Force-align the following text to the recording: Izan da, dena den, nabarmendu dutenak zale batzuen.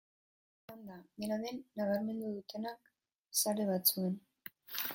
Izan 0.61 0.79
da, 0.91 0.95
dena 1.23 1.37
den, 1.43 1.59
nabarmendu 1.81 2.31
dutenak 2.39 2.91
zale 3.43 3.69
batzuen. 3.71 4.21